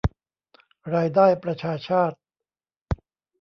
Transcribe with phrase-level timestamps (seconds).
[0.93, 2.17] รายได้ประชาชาติ